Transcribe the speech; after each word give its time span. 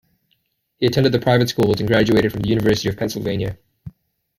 He 0.77 0.87
attended 0.87 1.11
the 1.11 1.19
private 1.19 1.47
schools 1.49 1.79
and 1.79 1.87
graduated 1.87 2.31
from 2.31 2.41
the 2.41 2.49
University 2.49 2.89
of 2.89 2.97
Pennsylvania. 2.97 3.59